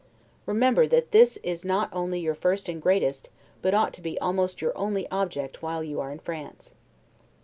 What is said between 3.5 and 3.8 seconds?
but